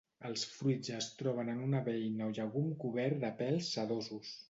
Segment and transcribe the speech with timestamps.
[0.27, 4.39] Els fruits es troben en una beina o llegum cobert de pèls sedosos.